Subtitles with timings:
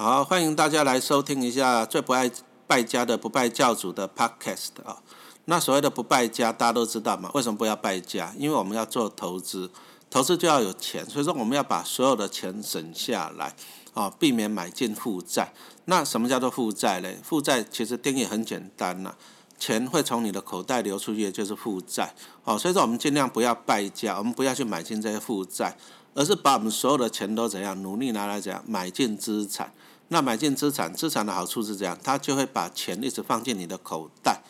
[0.00, 2.30] 好，欢迎大家来收听一下最不爱
[2.68, 5.02] 败家的不败教主的 Podcast 啊。
[5.46, 7.28] 那所谓的不败家，大家都知道嘛？
[7.34, 8.32] 为什么不要败家？
[8.38, 9.68] 因为我们要做投资，
[10.08, 13.56] 投资就要有钱，所以说我们要把所有的钱省下来
[13.92, 15.52] 啊，避免买进负债。
[15.86, 17.18] 那什么叫做负债嘞？
[17.24, 19.12] 负债其实定义很简单呐，
[19.58, 22.14] 钱会从你的口袋流出去，就是负债。
[22.44, 25.76] 哦，所以说我们尽量不要败家，我们不要去买进这些负债，
[26.14, 29.74] 而是把我们所有的钱都怎样努力拿来怎样买进资产。
[30.08, 34.42] 那买进资产，资产的好处是这样，它就会把钱一直放进你的口袋，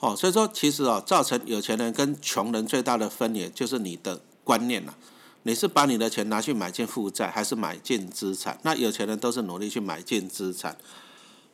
[0.00, 4.94] 哦，所以说其实哦，造成有钱人跟穷人最大的分野就是你的观念了。
[5.44, 8.58] 你是把你的钱拿去买进负债，还是买进资产？
[8.64, 10.76] 那有钱人都是努力去买进资产，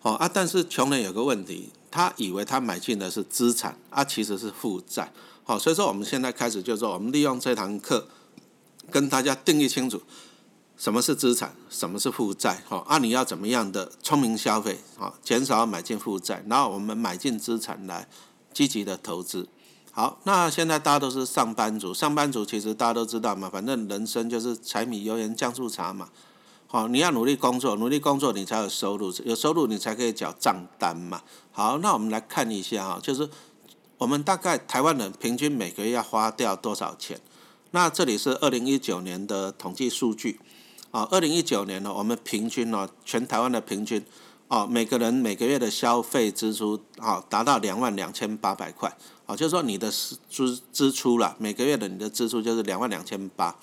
[0.02, 5.12] 哦啊，但是穷人有个问题，他以为他买进的是资产，啊，其实是负债，
[5.45, 8.09] 好，所以说我们现在开始就是说，我们利用这堂课
[8.91, 10.02] 跟大家定义清楚。
[10.77, 11.55] 什么是资产？
[11.70, 12.62] 什么是负债？
[12.69, 14.78] 哈，啊，你要怎么样的聪明消费？
[14.98, 18.08] 哈，减少买进负债，然后我们买进资产来
[18.53, 19.48] 积极的投资。
[19.92, 26.08] 好，那现在大家都是上班族，上班族其实大家都知道嘛，反正人生就是柴米油盐酱醋茶嘛。
[26.67, 31.22] 好，你要努力工作，努力工作你才有收入，有收入你才可以缴账单嘛。
[31.52, 33.30] 好，那我们来看一下哈，就是
[33.97, 37.20] 我们大概台湾人平均每个月要花掉多少钱？
[37.70, 40.41] 那这里是二零一九年的统计数据。
[40.95, 44.00] 啊，二零一九年呢，我们平均呢，全台湾的平均，
[44.47, 53.56] 哦，每个人每个月的消费支出，啊，达到两万两千八百块，啊，就是说你的支支出了，每个月的你的支出就是两万两千八，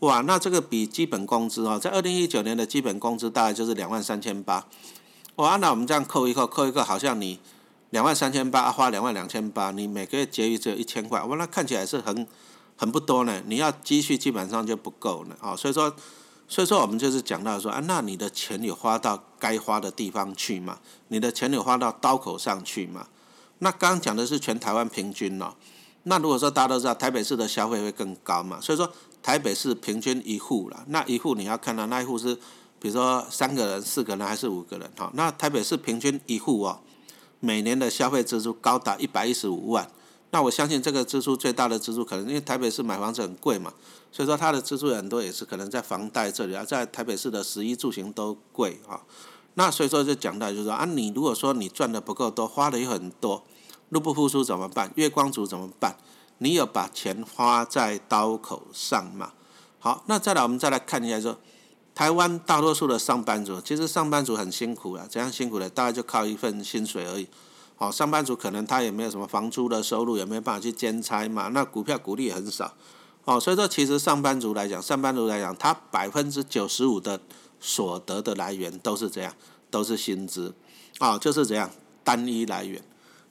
[0.00, 4.66] 哇，那这个比基本工资哦，在二零一九年的基本工资大概就是两万三千八，
[5.36, 7.40] 哇，那我们这样扣一扣，扣一扣，好像你
[7.88, 12.26] 两万三千八花两万两千八，你每个月结余只有一千块，哇，那看起来是很
[12.76, 15.96] 很不多呢，你要积蓄基本上就不够了，啊，所以说。
[16.48, 20.78] 所以说，我们就是讲到说啊，那你的钱有花到该花的地方去吗？
[21.08, 23.08] 你的钱有花到刀口上去吗？
[23.58, 25.54] 那刚刚讲的是全台湾平均哦。
[26.04, 28.88] 那如果说大家都知道台北市的消费会更高嘛，所以说
[29.22, 32.34] 台北市平均一户了，那一户你要看到那一户是，
[32.78, 35.10] 比如说三个人、四个人还是五个人哈？
[35.14, 36.78] 那台北市平均一户哦，
[37.40, 39.90] 每年的消费支出高达一百一十五万。
[40.30, 43.72] 那我相信这个支出最大的支出可能因为台北市买房子很贵嘛，
[44.10, 49.00] 所以说它的支出很多也是可能在房贷这里啊，在台北市的食衣住行都贵啊。
[49.54, 53.44] 那所以说就讲到就是说啊，你如果说你赚的不够多，花的又很多，
[53.88, 54.92] 入不敷出怎么办？
[54.96, 55.96] 月光族怎么办？
[56.38, 59.32] 你有把钱花在刀口上吗？
[59.78, 61.38] 好，那再来我们再来看一下说，
[61.94, 65.70] 台湾大多数的上班族，其实上班族很辛苦了，怎样辛苦的？
[65.70, 67.26] 大概就靠一份薪水而已。
[67.78, 71.48] 好，上班族可能他也没有什么房租的收入，也没有办法去兼差嘛。
[71.48, 72.74] 那股票股利也很少，
[73.26, 77.20] 哦，所以说其实上班族来讲，上班族来讲，他百分之九十五的
[77.60, 79.34] 所得的来源都是这样，
[79.70, 80.54] 都是薪资，
[81.00, 81.70] 啊，就是这样
[82.02, 82.82] 单一来源。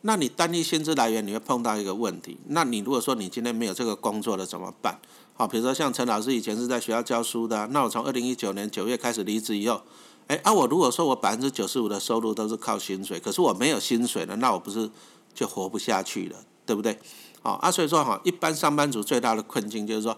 [0.01, 2.37] 那你单一薪资来源，你会碰到一个问题。
[2.49, 4.99] 那你如果说你今天没有这个工作了怎么办？
[5.33, 9.81] 好，比如说像陈老师以前是在学校教书的，那我从二零一九年九月开始离职以后。
[10.27, 14.89] 哎，啊，我如果说我百分之九十五的收入都是靠薪水，可是我没有薪水了，那我不是
[15.33, 16.99] 就活不下去了，对不对？
[17.43, 20.17] 好，啊，所以说哈，一般上班族最大的困境就是说，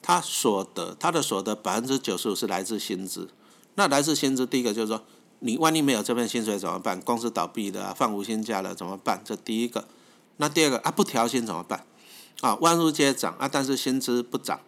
[0.00, 3.28] 他所得，他的所得百分之九十五是来自薪资。
[3.74, 5.02] 那来自薪资，第一个就是说，
[5.40, 7.00] 你万一没有这份薪水怎么办？
[7.00, 9.20] 公司倒闭了，放无薪假了怎么办？
[9.24, 9.86] 这第一个。
[10.36, 11.84] 那第二个啊，不调薪怎么办？
[12.40, 14.60] 啊，万物皆涨啊，但是薪资不涨，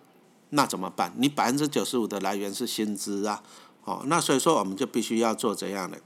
[0.51, 1.15] 那怎么办？
[1.19, 3.43] 你百分之九十五的来源是薪资啊。
[3.85, 5.99] 哦，那所以说我们就必须要做怎样的？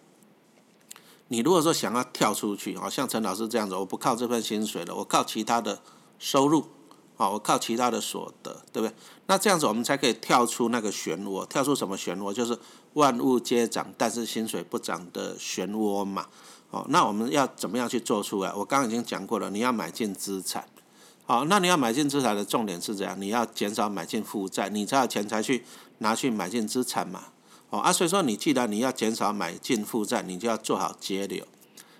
[1.28, 5.80] 你如果说想要跳出去，哦，像陈老师这样子，我不靠这份薪水了，我靠其他的
[6.18, 6.64] 收入，
[7.16, 8.94] 哦，我靠其他的所得，对不对？
[9.26, 12.32] 那这样子我们才可以跳出那个漩涡，跳出什么漩涡？
[12.32, 12.56] 就是
[12.92, 16.26] 万物皆涨，但是薪水不涨的漩涡嘛。
[16.70, 18.52] 哦，那我们要怎么样去做出来？
[18.54, 20.66] 我刚刚已经讲过了，你要买进资产。
[21.26, 23.20] 好，那你要买进资产的重点是怎样？
[23.20, 25.64] 你要减少买进负债，你才有钱才去
[25.98, 27.24] 拿去买进资产嘛。
[27.78, 31.44] 啊，所以说你既然你要减少买进负债，你就要做好节流。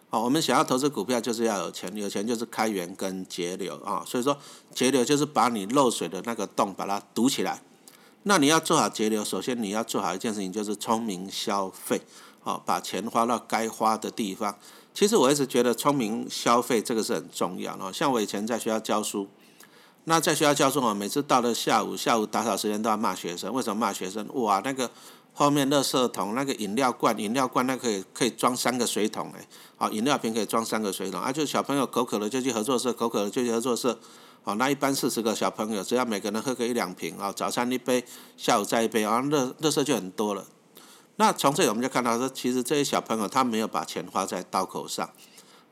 [0.09, 4.05] 哦，我们想要投资股票，就是要有钱，有钱就是开源跟节流啊。
[4.07, 4.39] 所以说
[4.73, 7.61] 节流就是把你漏水的那个洞把它堵起来。
[8.23, 12.01] 那你要做好节流，首先你要做好一件事情，就是聪明消费。
[12.45, 14.57] 哦，把钱花到该花的地方。
[14.95, 17.93] 其实我一直觉得聪明消费这个是很重要哦。
[17.93, 19.27] 像我以前在学校教书，
[20.05, 23.53] 那在学校教书啊，每次到了下午，下午打扫时间都要骂学生。
[23.53, 24.25] 为什么骂学生？
[24.35, 24.89] 哇，那个。
[25.39, 29.47] 后面垃圾桶那个饮料罐，饮料罐那可以可以装三个水桶诶，
[29.77, 33.99] 好，饮料瓶可以装三个水桶，啊，就小朋友口渴了就去合作社，口渴了就去合作社，
[34.43, 38.03] 好，那一般四十个小朋友，只要每个人喝个一两瓶，啊，早餐一杯，
[38.39, 40.47] 下午再一杯，啊，热热色就很多了。
[41.17, 45.07] 那从这里我们就看到说，其实这些小朋友他没有把钱花在刀口上，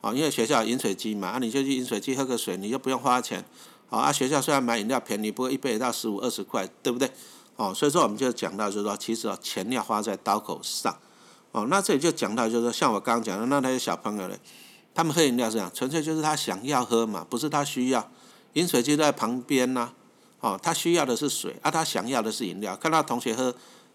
[0.03, 3.43] 啊，因为学校饮水机嘛，啊，你就去饮水机喝个水，你就不用花钱，
[3.89, 7.11] 哦啊，学校虽然买饮料便宜，不过一杯也到十五二十块，对不对？
[7.56, 10.97] 哦，所以说我们就讲到就是说，其实啊，钱要花在刀口上，
[11.53, 14.37] 哦，那这里就讲到就是说，像我刚刚讲的，那那些小朋友呢，
[14.93, 18.11] 他们喝饮料是这样，纯粹就是他想要喝嘛，不是他需要，
[18.55, 19.93] 饮水机在旁边呐，
[20.41, 23.55] 哦，他需要的是水，啊，他想要的是饮料，看到同学喝，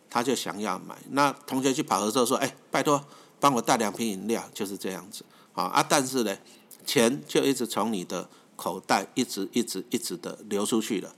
[0.09, 3.03] 他就想要买，那同学去跑的时候说，哎，拜托
[3.41, 6.37] 帮我带两瓶饮料，就是这样子，啊啊，但是呢，
[6.85, 11.13] 钱就一直从你的口袋一直一直一直的流出去了。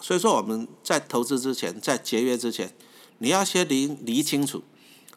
[0.00, 2.74] 所以说我们在投资之前，在节约之前，
[3.18, 4.62] 你要先理理清楚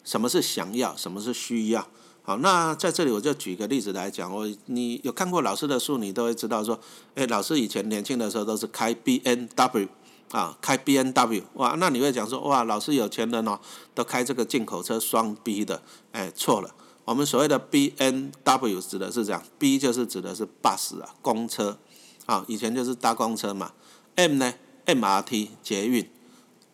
[0.03, 1.87] 什么是想要，什么是需要。
[2.21, 6.79] 好，那在这里我就举个例子来讲，我你有看过老师的书，你都会知道说，
[7.15, 9.87] 哎，老师以前年轻的时候都是开 B N W
[10.31, 13.59] 啊，开 B N W 哇，那你会讲说，哇，老师有钱人哦，
[13.95, 15.81] 都开这个进口车双 B 的，
[16.11, 16.75] 哎，错了，
[17.05, 21.79] 我们所谓的 B N W 指的是这样，B 就是指的是 bus 啊，公车
[22.27, 23.71] 啊，以前就是搭公车嘛。
[24.19, 24.53] M 呢
[24.85, 26.09] ？MRT 捷运，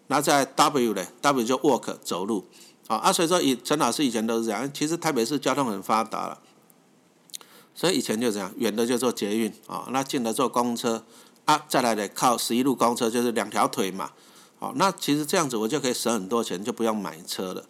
[0.07, 2.47] 那在 W 呢？W 就 walk 走路，
[2.87, 3.13] 好啊。
[3.13, 4.71] 所以说，以陈老师以前都是这样。
[4.73, 6.39] 其实台北市交通很发达了，
[7.75, 11.05] 所以以前就这样，远的就坐捷运啊，那近的坐公车
[11.45, 14.09] 啊，再来的靠十一路公车，就是两条腿嘛。
[14.57, 17.65] 好，那其实这样子我就可以省很多钱，就不用买车了。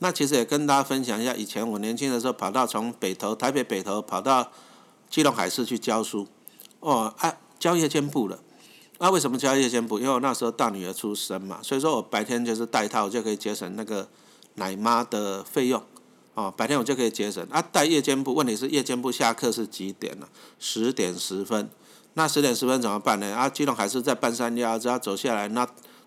[0.00, 4.52] 那其实也跟大家分享一下，以前我年轻的时候跑到从北投台北北投跑到
[5.08, 6.28] 基隆海事去教书，
[6.80, 8.40] 哦，啊，教夜间部了。
[9.00, 9.98] 那为什么教夜间部？
[9.98, 14.08] 因为我那时候大女儿出生嘛，所以说我白天就是带套，就可以节省那个
[14.54, 15.80] 奶妈的费用。
[16.34, 17.46] 哦，白天我就可以节省。
[17.50, 20.26] 啊，带夜间部，问题是夜间部下课是几点呢？
[20.58, 21.70] 十点十分。
[22.14, 23.36] 那十点十分怎么办呢？
[23.36, 25.64] 啊，基隆还是在半山腰，只要走下来，那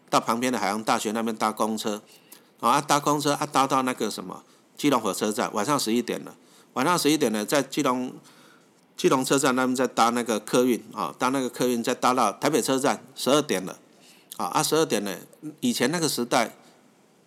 [0.10, 2.02] 到旁边的海洋大学那边搭公车。
[2.60, 4.44] 啊，搭公车啊，搭到那个什么
[4.76, 6.36] 基隆火车站，晚上十一点了。
[6.74, 8.12] 晚上十一点呢，在基隆。
[9.02, 13.80] 基隆车站，他们在搭那个客运啊，搭那个客运再搭到台北车站，十二点了，
[14.38, 15.18] 啊啊十二点了。
[15.60, 16.56] 以前那个时代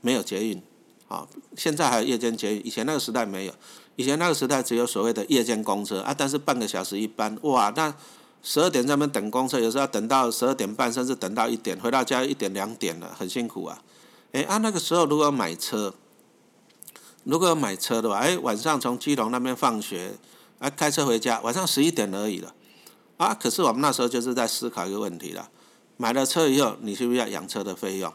[0.01, 0.63] 没有捷运，
[1.09, 1.27] 啊，
[1.57, 3.53] 现在还有夜间捷运，以前那个时代没有，
[3.97, 7.93] 以前那个时代只有所谓的夜间公车啊，但是半个小时一班，哇，那
[8.45, 13.83] 十二点在那边等公车，有时候要等到十二点半，甚至等到一点，回到家一点两点了，很辛苦啊。
[14.31, 15.93] 哎，啊那个时候如果买车，
[17.25, 20.13] 如果买车的话，哎晚上从基隆那边放学。
[20.65, 22.55] 啊，开车回家，晚上十一点而已了，
[23.19, 23.35] 啊！
[23.35, 25.51] 可是我们那时候就是在思考一个问题了：
[25.99, 28.11] 买了车以后，你是不是要养车的费用？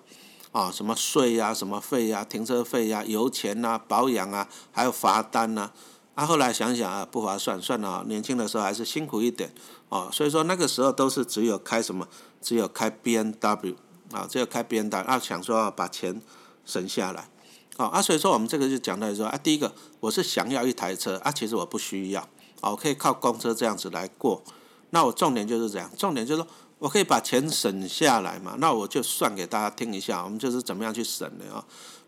[0.51, 5.69] 啊，什么税呀，什么费呀，停车费呀，油钱呐，保养啊，还有罚单呐。
[6.15, 9.53] 啊，后来想想啊，不划算，算了，年轻的时候还是辛苦一点，
[9.89, 12.07] 哦，所以说那个时候都是只有开什么，
[12.41, 13.75] 只有开 B N W
[14.11, 16.19] 啊，只有开 B N W 啊，想说把钱
[16.65, 17.29] 省下来。
[17.77, 22.27] 哦啊，所以说我们这个就讲到说啊，第一个我是想要一台车啊，其实我不需要，
[22.61, 24.43] 哦，可以靠公车这样子来过。
[24.91, 26.47] 那我重点就是这样，重点就是说
[26.79, 28.55] 我可以把钱省下来嘛。
[28.59, 31.63] 那我就算给大家听一下，我们就是怎么样去省的啊。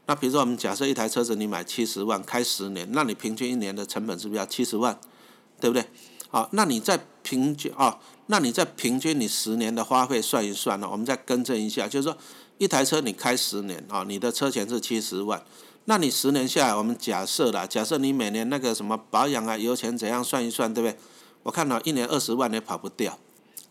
[0.06, 5.00] 那比如说我们假设一台车子你买七十万，开十年，那你平均一年的成本是不是要七十万？
[5.59, 5.86] 对不对？
[6.30, 10.88] 好，那你在平均啊，那你在平均你十年的花费算一算呢？
[10.92, 12.18] 我们再更正一下，就是说。
[12.57, 15.44] 一台车你开十年啊，你的车钱是七十万，
[15.86, 20.98] 那你十年下来，我们假设啦，假设你每年那个什么保养啊、油钱怎样算一算，对不对？
[21.44, 23.17] 我看到一年二十万也跑不掉，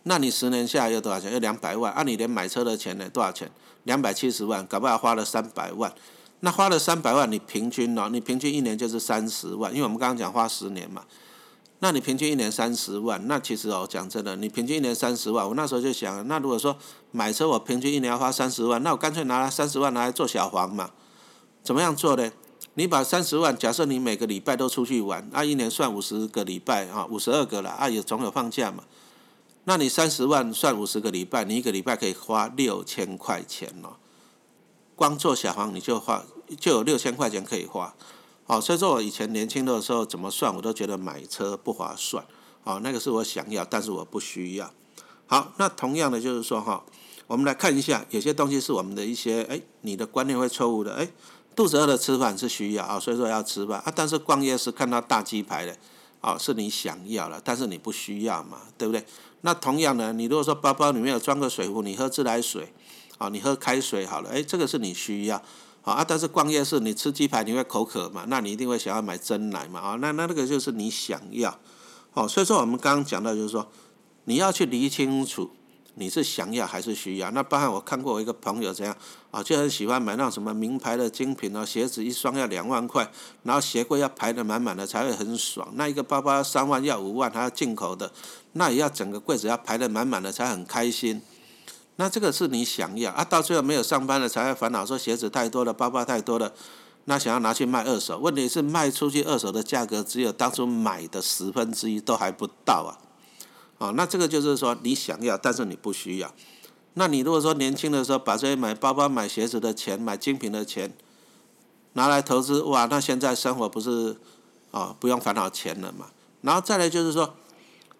[0.03, 1.33] 那你十年下来要多少钱？
[1.33, 3.09] 要两百万，按你连买车的钱呢？
[3.09, 3.51] 多少钱？
[3.85, 5.93] 两百七十万，搞不好花了三百万，
[6.41, 8.09] 那花了三百万，你平均呢？
[8.11, 11.05] 你平均一年就是三十万，因为我们刚刚讲花十年嘛。
[11.79, 16.77] 那你平均一年三十万，那其实哦，讲真的，你平均一年三十万，我那时候就想，那如果说
[17.13, 20.91] 买车我平均一年要花三十万，那我干脆拿三十万拿来做小黄嘛？
[21.71, 22.33] 怎么样做呢？
[22.75, 28.83] 你把三十万，假设你每个礼拜都出去玩，那一年算五十个礼拜啊，五十二个了啊，也总有放假嘛。
[29.63, 33.95] 那你三十万算五十个礼拜，你一个礼拜可以花六千块钱哦。
[34.97, 36.25] 光做小黄你就花
[36.59, 37.95] 就有六千块钱可以花。
[38.47, 42.27] 哦，所以说我以前年轻的时候怎么算，我都觉得买车不划算。
[42.65, 44.69] 哦，那个是我想要，但是我不需要。
[45.29, 46.83] 好，那同样的就是说哈，
[47.29, 50.95] 我们来看一下，有些东西是我们的一些哎，你的观念会错误的。
[50.95, 51.09] 哎，
[51.55, 53.93] 肚子饿了吃饭是需要啊，所以说要吃饭啊。
[53.95, 55.77] 但是逛夜市看到大鸡排的，
[56.21, 59.05] 啊，是你想要了，但是你不需要嘛，对不对？
[59.43, 62.73] 那同样的，你如果说包包里面有装个水壶，你喝自来水，
[63.19, 65.43] 啊，你喝开水好了，哎，这个是你需要。
[65.83, 68.25] 好啊，但是逛夜市，你吃鸡排你会口渴嘛？
[68.29, 69.81] 那你一定会想要买真奶嘛？
[69.81, 71.59] 啊，那那那个就是你想要，
[72.13, 73.67] 哦，所以说我们刚刚讲到就是说，
[74.25, 75.51] 你要去理清楚
[76.01, 77.31] 你是想要还是需要？
[77.33, 78.97] 那包含我看过我一个朋友怎样
[79.31, 83.07] 啊，就很喜欢买那种什么名牌的精品哦，鞋子一双要两万块，
[83.43, 85.69] 然后鞋柜要排得满满的才会很爽。
[85.75, 88.11] 那一个包包三万要五万，还要进口的，
[88.55, 91.21] 那也要整个柜子要排得满满的才很开心。
[91.97, 96.51] 那这个是你想要啊，到最后没有上班了才会烦恼说鞋子太多了，包包太多了，
[97.05, 103.10] 那想要拿去卖二手，问题是卖出去二手的价格只有当初买的十分之一都还不到啊。
[103.81, 106.33] 啊，那这个就是说你想要，但是你不需要。
[106.95, 110.93] 那你如果说年轻的时候把这些买包包、买鞋子的钱、买精品的钱
[111.95, 114.19] 拿来投资，哇，那现在生活不是
[114.71, 116.11] 啊不用烦恼钱了嘛？
[116.43, 117.37] 然后再来就是说，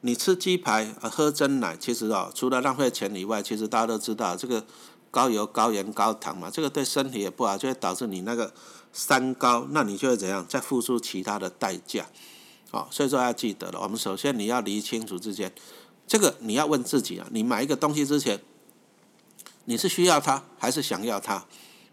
[0.03, 4.67] 你吃鸡排、喝真奶，其实哦，除了浪费钱以外，其实大家都知道这个
[5.11, 8.53] 高油、高盐、高糖嘛，这个对身体也不好，就会导致你那个
[8.93, 10.45] 三高，那你就会怎样？
[10.47, 12.07] 再付出其他的代价。
[12.71, 13.81] 好，所以说要记得了。
[13.83, 15.53] 我们首先你要理清楚之间，
[16.07, 18.41] 这个你要问自己啊，你买一个东西之前，
[19.65, 21.45] 你是需要它还是想要它？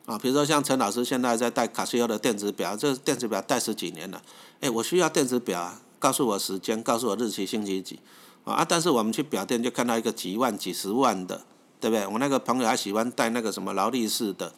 [0.05, 4.21] 啊，比如说像陈老师现在在戴卡西欧的电子表，这电子表戴十几年了，
[4.61, 7.99] 哎，我需要电子表啊，告诉我时间，告诉我日期，星期几
[8.45, 8.63] 啊？
[8.63, 11.43] 但是我们去表店就看到一个几万、几十万的，
[11.81, 12.07] 对不对？
[12.07, 14.53] 我那个朋友还喜欢戴那个什么劳力士的，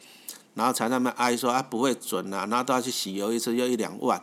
[0.54, 4.22] 然后才那么哀说啊不会准啊，然后都要去洗油一次，又一两万。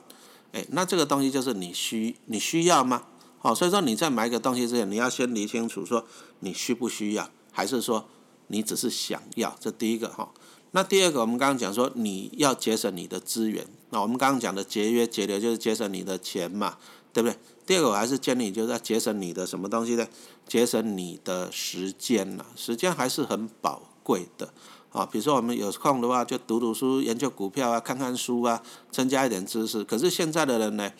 [0.71, 3.03] 那这个东西就是你需你需要吗？
[3.39, 6.05] 好，所以说你在买一个东西之前，你要先理清楚，说
[6.39, 8.09] 你需不需要，还是说
[8.47, 9.55] 你只是想要？
[9.59, 10.31] 这第一个哈。
[10.71, 16.77] 那第二个，我们刚刚讲说你要节省你的资源，那我们刚刚讲的节约节流就是节省你的钱嘛，
[17.13, 17.37] 对不对？
[17.65, 20.05] 第二个我还是建议你就是要节省你的什么东西呢？
[20.47, 24.53] 节省你的时间呐，时间还是很宝贵的。
[24.97, 29.83] 啊，比如说我们有空的话，就读读书、研究股票啊，看看书啊，增加一点知识。
[29.83, 30.91] 可是现在的人呢，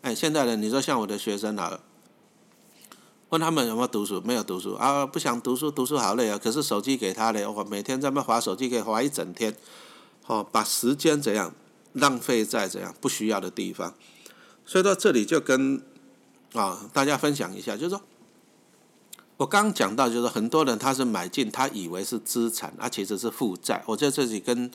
[0.00, 1.78] 哎，现在人，你说像我的学生啊，
[3.28, 4.22] 问他们有没有读书？
[4.24, 6.38] 没有读书啊，不想读书，读书好累啊。
[6.42, 9.54] 可是手机给他的，我每天在那划手机，可以划一整天。
[10.26, 11.54] 哦，把时间怎样
[11.92, 13.94] 浪费在怎样不需要的地方。
[14.64, 15.82] 所以到这里就跟
[16.54, 18.00] 啊大家分享一下，就是说。
[19.36, 23.82] 我刚讲到，就是很多人他是买进，他以为是资产，啊，其实是负债。
[23.86, 24.70] 我在这里跟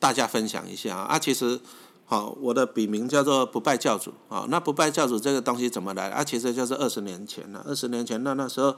[0.00, 1.60] 大家分享一下啊，啊其实
[2.04, 4.44] 好，我的笔名叫做不败教主啊。
[4.48, 6.10] 那不败教主这个东西怎么来？
[6.10, 7.64] 啊，其实就是二十年前了。
[7.66, 8.74] 二十年前那那时候，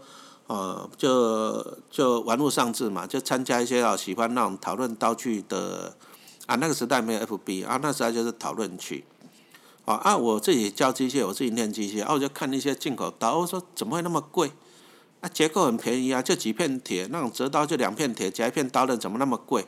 [0.47, 5.97] 呃，就就玩物丧志嘛，就参加一些啊喜欢那种讨论刀具的
[6.45, 6.57] 啊。
[6.57, 9.05] 那个时代没有 FB 啊，那时候就是讨论区。
[9.87, 14.53] 啊啊，我自己教机械，我自己练机械，啊，我就看那些进口刀，我说怎么会那么贵？
[15.25, 19.67] 啊，结构很便宜啊，就几片铁，那种折刀就两片铁夹一片刀刃，怎么那么贵？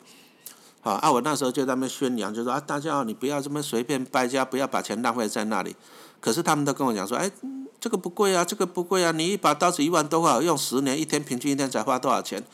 [0.83, 5.75] 啊，啊，我那时候就在那边宣扬，就说啊，大家你不要这么随便败家，不要把钱浪费在那里。
[6.21, 7.31] 可是他们都跟我讲说，哎，
[7.81, 12.45] 这个不贵啊，这个不贵啊，你一把刀子一万多块，用十年，一天平均一天才花多少钱？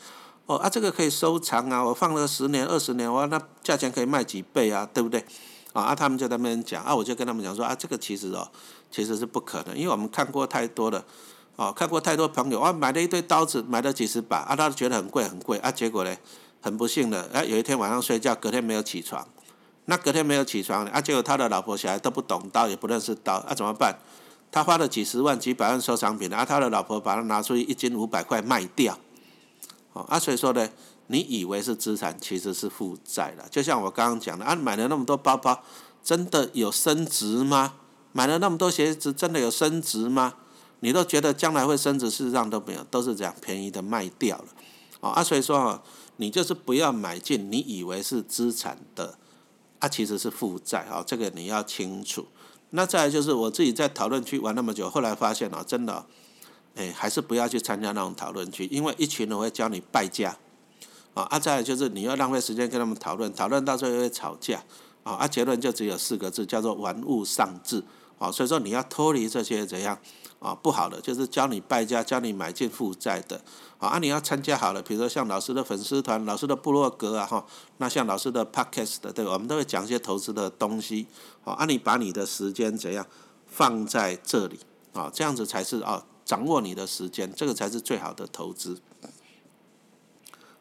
[0.45, 5.19] 哦，啊，这个可以收藏啊，我放了十年二十年，哇，那价钱可以卖几倍啊，对不对？
[5.73, 8.49] 啊，啊，他们就在那边讲，啊，我就跟他们讲说，啊，这个其实哦，
[8.89, 11.03] 其实是不可能，因为我们看过太多了。
[11.55, 16.15] 哦，看过太多朋友啊，买了一堆刀子，买了几十把啊，他觉得很贵很贵啊，结果呢，
[16.61, 19.27] 很不幸的，啊，有一天晚上睡觉，隔天没有起床，
[19.85, 23.99] 那隔天没有起床啊，结果他的老婆小孩都不懂刀，也不认识刀，啊，怎么办？
[24.51, 28.97] 他花了几十万、几百万收藏品，啊，他的老婆把它拿出去一斤五百块卖掉，
[29.93, 30.67] 哦，啊，所以说呢，
[31.07, 33.45] 你以为是资产，其实是负债了。
[33.51, 35.63] 就像我刚刚讲的，啊，买了那么多包包，
[36.03, 37.73] 真的有升值吗？
[38.11, 40.33] 买了那么多鞋子，真的有升值吗？
[40.83, 44.45] 你都觉得将来会升值，事实上都没有，都是这样便宜的卖掉了，
[44.99, 45.81] 哦啊，所以说啊，
[46.17, 49.17] 你就是不要买进你以为是资产的，
[49.79, 52.27] 啊，其实是负债啊，这个你要清楚。
[52.71, 56.05] 那再来就是我自己在讨论区玩那么久，后来发现啊，真的，
[56.75, 60.35] 哎，还是不要去参加那种讨论区，因为一群人会教你败家，
[61.13, 64.61] 啊，啊，再来就是你要浪费时间跟他们讨论，讨论到最后会吵架，
[65.03, 67.81] 啊，啊，结论就只有四个字，叫做玩物丧志，
[68.17, 69.97] 啊，所以说你要脱离这些怎样？
[70.43, 73.41] 啊，不好的就是教你败家，教你买进负债的。
[73.79, 77.45] 啊，你要参加好了，比如说像老师的粉丝团、老师的部落格啊，哈，
[77.77, 79.25] 那像老师的 podcast 对？
[79.25, 81.07] 我们都会讲一些投资的东西。
[81.43, 83.05] 好啊，你把你的时间怎样
[83.47, 84.59] 放在这里？
[84.93, 88.81] 啊，这样子才是啊，掌握你的时间，这个才是最好的投资。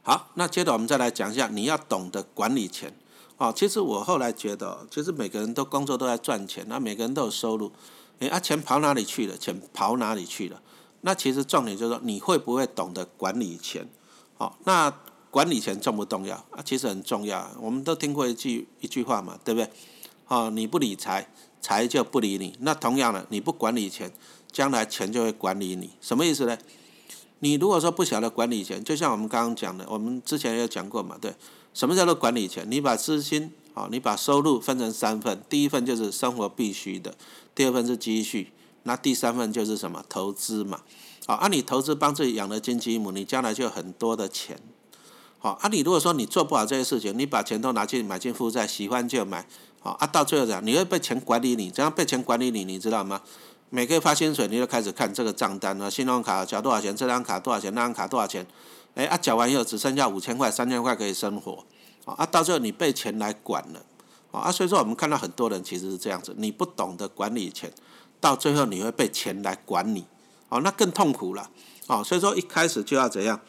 [0.03, 2.97] 好，那接着我们再来讲一下，你要懂得管理钱。
[3.37, 7.73] 啊，其实我后来觉得，其实每个人都工作都在赚钱，那每个人都有收入。
[8.23, 9.37] 哎，啊，钱跑哪里去了？
[9.37, 10.63] 钱跑哪里去了？
[11.01, 13.89] 那其实重点就是说，你会不会懂得管理钱？
[14.39, 14.89] 好，那
[15.29, 16.37] 管理钱重不重要？
[16.53, 17.51] 啊，其实很重要。
[17.61, 19.69] 我们都听过一句一句话嘛，对不对？
[20.29, 21.29] 哦，你不理财，
[21.61, 22.57] 财就不理你。
[22.61, 24.13] 那同样的，你不管理钱，
[24.53, 25.91] 将来钱就会管理你。
[26.01, 26.57] 什么意思呢？
[27.43, 31.35] 你如果说不晓得管理钱，就像我们刚刚讲的，我们之前也有讲过嘛，对，
[31.75, 32.65] 什么叫做管理钱？
[32.71, 37.17] 你把资金，好，你把收入分成三份，第一份就是生活必须的，
[37.53, 38.53] 第二份是积蓄，
[38.85, 40.05] 那第三份就是什么？
[40.09, 40.83] 投资嘛，
[41.27, 44.57] 好，啊，你投资帮自己养了金鸡母，你将来就有很多的钱，
[45.41, 49.45] 好，啊，你如果说你做不好这些事情，你把钱都拿去买进负债，喜欢就买，
[49.81, 52.65] 好，啊，到最后讲你会被钱管理你，怎样被钱管理你？
[52.65, 53.21] 你知道吗？
[53.75, 55.91] 每个月发薪水，你就开始看这个账单了。
[55.91, 56.95] 信用卡缴多少钱？
[56.95, 57.75] 这张卡多少钱？
[57.75, 58.47] 那张卡多少钱？
[58.97, 61.65] 哎，啊，缴完以后只剩下五千块、三千块可以生活。
[62.05, 63.83] 啊，到最后你被钱来管了。
[64.31, 67.73] 啊，所以说我们看到很多人其实是这样子，你不懂得管理钱，
[68.21, 70.05] 到最后你会被钱来管你。
[70.51, 71.49] 哦，那更痛苦了。
[71.87, 73.41] 哦，所以说一开始就要怎样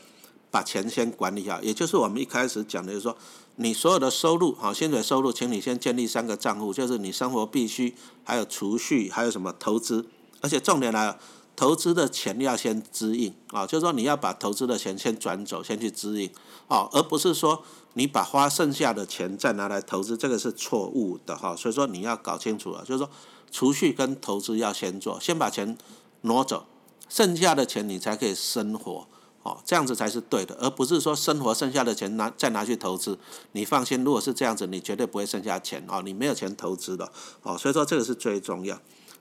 [0.50, 3.18] 把钱先管理好，也就是我们一开始讲的，就是说
[3.55, 10.07] 你所有的收入，好，薪水收入，请你先建立三个账户，就是你生活必须，还有储蓄，还有什么投资。
[10.41, 11.19] 而且重点来了，
[11.55, 16.29] 投资的钱要先支应啊，就是说你要把投资的钱先转走，先去支应
[16.67, 21.55] 啊，而不是说你把花剩下的钱再拿来投资，这个是错误的哈。
[21.55, 23.10] 所以说你要搞清楚了，就是说
[23.51, 25.77] 储蓄跟投资要先做，先把钱
[26.22, 26.65] 挪走，
[27.07, 29.07] 剩下的钱你才可以生活
[29.43, 33.19] 哦，这样子才是对的，而不是说生活剩下的钱拿再拿去投资。
[33.51, 37.12] 你放心，如果是这样子，你绝对不会剩下钱哦，你没有钱投资的
[37.43, 38.79] 哦，所以说这个是最重要。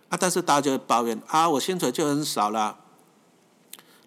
[0.09, 2.79] 啊，但是大家就会抱怨啊，我薪水就很少了，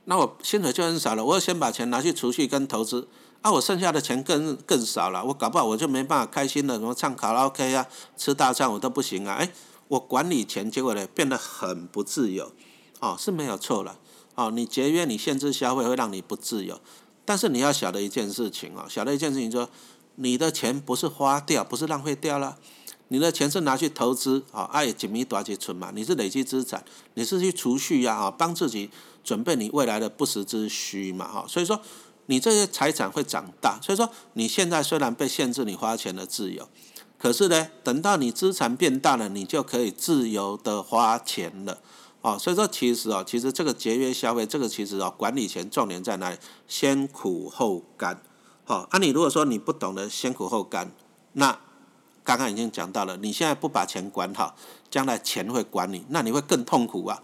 [0.05, 3.07] 那我薪水就很少了，我要先把钱拿去储蓄跟投资，
[3.41, 9.51] 啊，我剩下的钱更更少了，我搞不好我就没办法开心了，什么唱卡拉 OK 啊，吃大餐我都不行啊，哎，
[9.88, 12.51] 我管理钱结果呢变得很不自由，
[13.00, 13.98] 哦，是没有错了，
[14.36, 16.80] 哦，你节约你限制消费会让你不自由，
[17.25, 19.70] 但是你要晓得一件事情哦，晓得一件事情说，
[20.15, 22.58] 你的钱不是花掉，不是浪费掉了。
[23.10, 25.92] 你的钱是拿去投资，啊，爱紧密多些存嘛？
[25.94, 28.89] 你是累积资产，你是去储蓄呀，啊，帮自己
[29.24, 31.46] 准备你未来的不时之需嘛，哈。
[31.48, 31.80] 所以说，
[32.25, 33.80] 你这些财产会长大。
[33.80, 36.68] 所以说，你现在虽然被限制你花钱的自由，
[37.20, 41.77] 可是呢，等到你资产变大了，你就可以自由的花钱了，
[42.25, 42.38] 哦。
[42.39, 46.38] 所以说，其实哦，其实这个节约消费，这个其实哦，管理钱重点在哪里？
[46.68, 48.22] 先苦后甘，
[48.64, 48.88] 好。
[48.90, 50.92] 啊，你如果说你不懂得先苦后甘，
[51.33, 51.59] 那
[52.24, 54.55] 刚刚已经讲到了，你现在不把钱管好，
[54.90, 57.22] 将来钱会管你，那你会更痛苦啊！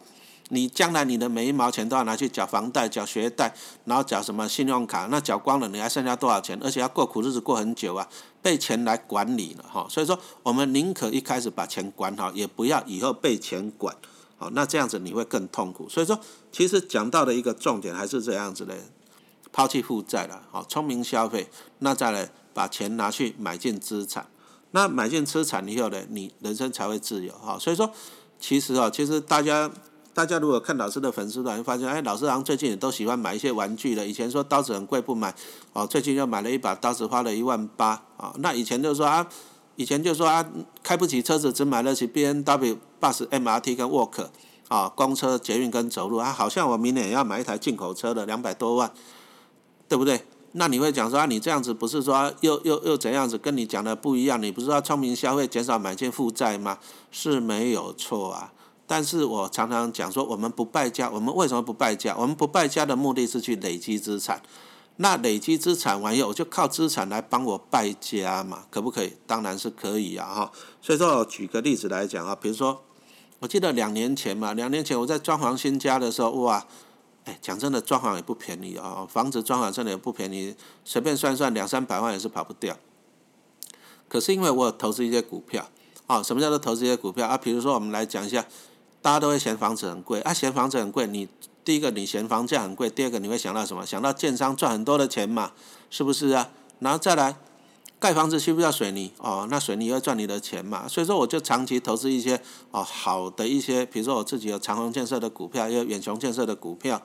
[0.54, 6.60] 你将来你的每一毛钱都要拿去缴房贷、缴学贷，然后缴什么信用卡，那缴光了，你还剩下多少钱？
[6.62, 8.06] 而且要过苦日子过很久啊，
[8.42, 9.88] 被钱来管理了哈。
[9.90, 13.96] 所以说，我们宁可一开始把钱管好，也不要以后被钱管。
[14.42, 15.88] 好，那这样子你会更痛苦。
[15.88, 16.20] 所以说，
[16.52, 18.76] 其实讲到的一个重点还是这样子的：
[19.52, 24.26] 抛弃负债了，好，聪明消费，那再来把钱拿去买进资产。
[24.72, 27.56] 那买进资产以后呢，你人生才会自由哈。
[27.60, 27.92] 所以说，
[28.40, 29.70] 其实啊，其实大家
[30.12, 34.08] 大家如果看老师的粉丝团，发现，哎，老师好像最近也都喜欢买一些玩具了。
[34.08, 35.36] 以前说刀子很贵不买，
[35.74, 38.34] 哦，最近又买了一把刀子，花了一万八啊。
[38.40, 39.28] 那以前就说啊，
[39.76, 40.46] 以前就说啊，
[40.84, 44.28] 开不起车子，只买得起 B N W、bus、M R T 跟 Walk
[44.68, 48.92] 啊，公车、捷运跟走路啊，好像我明年也要买一台进口车的，两百多万，
[49.88, 50.26] 对不对？
[50.54, 53.38] 那你会讲说啊，你这样子不是说又又又怎样子？
[53.38, 54.42] 跟你讲的不一样。
[54.44, 56.78] 你不是说聪明消费，减少买进负债吗？
[57.10, 58.52] 是没有错啊。
[58.86, 62.14] 但是我常常讲说，我们不败家，我们为什么不败家？
[62.18, 64.42] 我们不败家的目的是去累积资产。
[65.02, 68.66] 那累积资产完以后，我就靠资产来帮我败家嘛？
[68.70, 69.14] 可不可以？
[69.26, 70.28] 当然是可以啊！
[70.28, 70.52] 哈。
[70.80, 72.84] 所以说，我举个例子来讲啊，比如说，
[73.40, 76.68] 我记得两年前嘛，两年前我在装潢新家的时候，哇！
[77.26, 79.06] 哎，讲真的，装潢也不便宜啊！
[79.10, 82.78] 房子装潢真的也不便宜，随便算算两三百万也是跑不掉。
[84.08, 85.68] 可是因为我有投资一些股票，
[86.06, 87.36] 啊，什么叫做投资一些股票啊？
[87.38, 88.46] 比如说我们来讲一下，
[89.02, 91.28] 大家都会嫌房子很贵啊，嫌房子很贵，你
[91.64, 93.86] 第一个你嫌房价很贵，第二个你会想到什么？
[93.86, 95.52] 想到建商赚很多的钱嘛，
[95.90, 96.50] 是不是啊？
[96.80, 97.36] 然后再来。
[98.00, 99.12] 盖房子需不需要水泥？
[99.20, 107.00] 哦，那水泥要赚你的钱嘛，所以说我就长期投资一些哦好的一些，比如说我自己有长虹建设的股票，也有远雄建设的股票，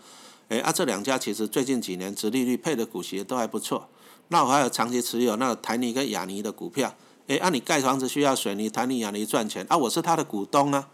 [0.48, 3.86] 诶，啊这两家其实最近几年殖利率配的股息都还不错。
[4.28, 6.94] 那我还有长期持有那个台泥跟亚泥的股票，
[7.26, 10.88] 诶，啊你盖房子需要水泥，台泥亚泥赚钱，啊我是他的股东啊，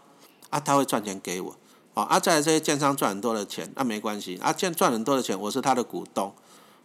[0.49, 1.55] 啊他会赚钱给我，
[1.93, 6.33] 哦，啊在这些建商赚很多的钱，那没关系，啊建赚很多的钱，我是他的股东。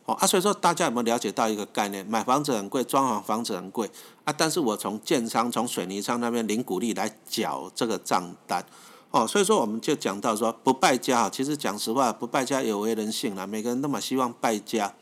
[0.05, 2.07] 哦啊，所以说大家有没有了解到一个概念？
[2.07, 3.91] 买房子很贵，装潢房子很贵
[4.25, 8.65] 啊，但是我从建商、从水泥商那边领股利来缴这个账单。
[9.11, 14.95] 哦，所以说我们就讲到说不败家啊，其实讲实话，不败家有违人性啦，每个人都蛮希望败家。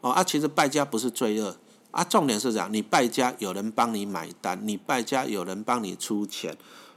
[0.00, 1.54] 哦啊，其实败家不是罪恶
[1.90, 6.56] 啊，重点是讲你败家有人帮你买单，你败家有人帮你出钱。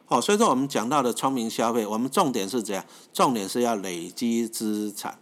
[0.10, 2.84] 哦，所以说我们讲到的聪明消费，我们重点是怎样？
[3.14, 5.18] 重点是要累积资产。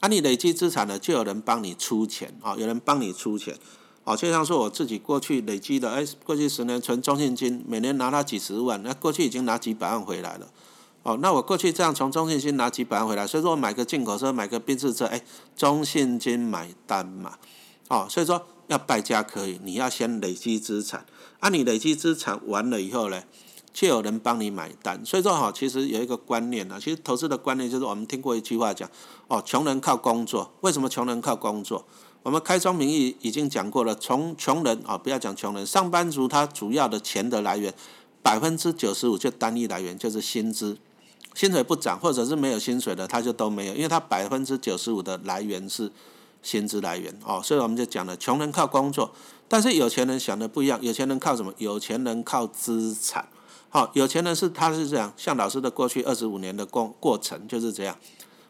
[0.00, 3.56] 啊，你累积资产了，就有人帮你出钱啊，有人帮你出钱。
[4.04, 10.48] 哦，就像说我自己过去累积的，哎，过去十年存中信金，每年拿他几十万，那过去已经拿几百万回来了。
[11.04, 15.22] 哦，那我过去这样从中信金拿几百万回来，所以说我买个进口车，买个宾士车，哎，
[15.56, 17.38] 中信金买单嘛。
[17.86, 21.06] 哦，所以说要败家可以，你要先累积资产。
[21.38, 23.22] 啊，你累积资产完了以后呢，
[23.74, 25.04] 却有人帮你买单。
[25.04, 28.88] 所以说哈，其实有一个观念呢，其实投资的观念就是我们听过一句话讲，
[29.28, 30.52] 哦，穷人靠工作。
[30.60, 31.84] 为什么穷人靠工作？
[32.22, 37.74] 我们开宗明义已经讲过了，从穷人啊，不要讲穷人，上班族他主要的钱的来源，
[38.22, 40.78] 百分之九十五就单一来源就是薪资，
[41.34, 45.90] 薪水不涨或者是没有薪水的，他就都没有，因为他百分之九十五的来源是
[46.42, 49.12] 薪资来源哦，所以我们就讲了，穷人靠工作，
[49.48, 51.52] 但是有钱人想的不一样，有钱人靠什么？
[51.58, 53.26] 有钱人靠资产，
[53.74, 57.96] 好，有钱人是他是这样，像老师的过去二十五年的过过程就是这样。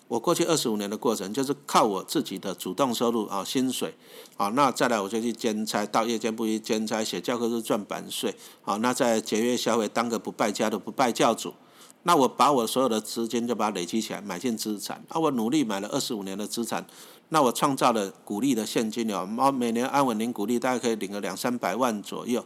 [0.09, 3.95] 我过去二十五年的过程，就是靠我自己的主动收入啊，薪水，
[4.37, 11.55] 啊，那再来我就去兼差，到夜间部去兼差，写教科书赚版税，好，那再节约消费，当个不败家的不败教主，
[12.03, 16.85] 那我把我所有的资金就把它累积起来，买进资产，啊，我努力买了二十五年的资产，
[17.29, 22.45] 那我创造了股利的现金流，每年安稳领股利，大概可以领个两三百万左右，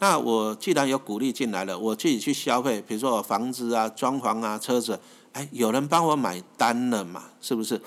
[0.00, 4.98] 那我既然有鼓励进来了，我自己去消费，比如说我房子啊、装潢啊、车子。
[5.32, 7.26] 哎，有人帮我买单了嘛？
[7.40, 7.80] 是不是？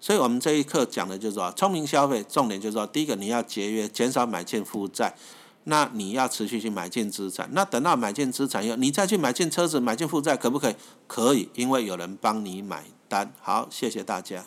[0.00, 5.14] 所以我们这一课讲的就是说，聪明消费，重点就是说，第一个你要节约，减少买进负债，
[5.62, 7.48] 那你要持续去买进资产。
[7.52, 10.74] 那等到买进资产以后，你再去买进车子、买进负债，可不可以？
[11.06, 13.32] 可以，因为有人帮你买单。
[13.40, 14.44] 好，谢谢大家。